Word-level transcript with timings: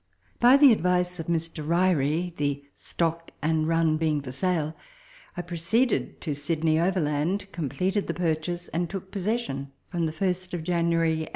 By 0.39 0.57
the 0.57 0.71
advice 0.71 1.19
of 1.19 1.27
Mr. 1.27 1.63
Ryrie 1.63 2.35
(the 2.37 2.63
stock 2.73 3.29
and 3.39 3.67
run 3.67 3.97
being 3.97 4.19
for 4.19 4.31
sale) 4.31 4.75
I 5.37 5.43
proceeded 5.43 6.19
to 6.21 6.33
Sydney 6.33 6.79
overland, 6.79 7.45
completed 7.51 8.07
the 8.07 8.15
purchase, 8.15 8.67
and 8.69 8.89
took 8.89 9.11
possession 9.11 9.71
from 9.89 10.07
the 10.07 10.11
1st 10.11 10.55
of 10.55 10.63
January 10.63 11.09
1839. 11.27 11.29